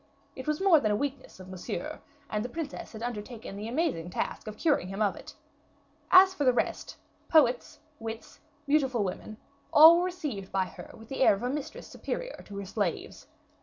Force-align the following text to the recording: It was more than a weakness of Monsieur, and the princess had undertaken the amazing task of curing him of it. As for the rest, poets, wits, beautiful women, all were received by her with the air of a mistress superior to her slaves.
It 0.35 0.47
was 0.47 0.59
more 0.59 0.79
than 0.79 0.89
a 0.89 0.95
weakness 0.95 1.39
of 1.39 1.47
Monsieur, 1.47 2.01
and 2.27 2.43
the 2.43 2.49
princess 2.49 2.93
had 2.93 3.03
undertaken 3.03 3.55
the 3.55 3.67
amazing 3.67 4.09
task 4.09 4.47
of 4.47 4.57
curing 4.57 4.87
him 4.87 4.99
of 4.99 5.15
it. 5.15 5.35
As 6.09 6.33
for 6.33 6.43
the 6.43 6.51
rest, 6.51 6.97
poets, 7.29 7.77
wits, 7.99 8.39
beautiful 8.65 9.03
women, 9.03 9.37
all 9.71 9.99
were 9.99 10.05
received 10.05 10.51
by 10.51 10.65
her 10.65 10.89
with 10.95 11.09
the 11.09 11.21
air 11.21 11.35
of 11.35 11.43
a 11.43 11.51
mistress 11.51 11.85
superior 11.85 12.41
to 12.47 12.57
her 12.57 12.65
slaves. 12.65 13.27